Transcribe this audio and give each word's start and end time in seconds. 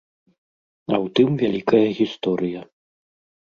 А 0.93 0.93
ў 1.03 1.07
тым 1.21 1.29
вялікая 1.43 1.85
гісторыя. 2.01 2.61